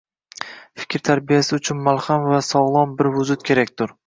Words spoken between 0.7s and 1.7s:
Fikr tarbiyasi